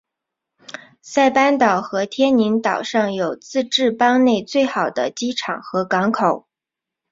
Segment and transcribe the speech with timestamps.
[1.03, 6.47] 塞班岛和天宁岛上有自治邦内最好的机场和港口。